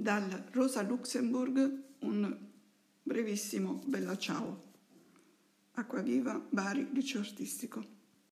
[0.00, 2.38] Dal Rosa Luxemburg un
[3.02, 4.62] brevissimo bella ciao.
[5.72, 7.99] Acquaviva Bari Liceo Artistico.